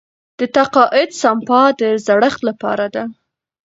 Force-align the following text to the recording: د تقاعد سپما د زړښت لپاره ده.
د 0.39 0.41
تقاعد 0.55 1.09
سپما 1.21 1.63
د 1.79 1.81
زړښت 2.05 2.41
لپاره 2.49 2.85
ده. 2.95 3.03